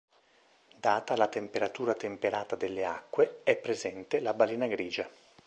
Data 0.79 1.15
la 1.15 1.27
temperatura 1.27 1.93
temperata 1.93 2.55
delle 2.55 2.85
acque 2.85 3.41
è 3.43 3.55
presente 3.55 4.19
la 4.19 4.33
balena 4.33 4.65
grigia. 4.65 5.07